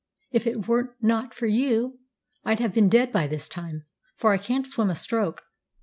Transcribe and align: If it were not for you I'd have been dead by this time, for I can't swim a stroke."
If 0.31 0.47
it 0.47 0.67
were 0.67 0.95
not 0.99 1.31
for 1.31 1.45
you 1.45 1.99
I'd 2.43 2.57
have 2.57 2.73
been 2.73 2.89
dead 2.89 3.11
by 3.11 3.27
this 3.27 3.47
time, 3.47 3.85
for 4.15 4.33
I 4.33 4.39
can't 4.39 4.65
swim 4.65 4.89
a 4.89 4.95
stroke." 4.95 5.43